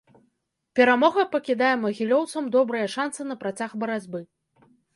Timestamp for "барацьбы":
3.85-4.19